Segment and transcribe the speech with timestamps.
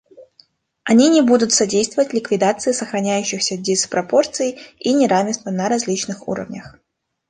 [0.83, 6.79] Они не будут содействовать ликвидации сохраняющихся диспропорций и неравенства на различных уровнях.